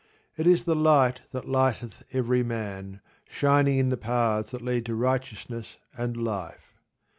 It 0.35 0.47
is 0.47 0.63
the 0.63 0.73
light 0.75 1.21
that 1.31 1.47
lighteth 1.47 2.01
every 2.11 2.41
man, 2.41 3.01
shining 3.29 3.77
in 3.77 3.89
the 3.89 3.97
paths 3.97 4.49
that 4.49 4.63
lead 4.63 4.87
to 4.87 4.95
righteousness 4.95 5.77
and 5.95 6.17
life. 6.17 6.79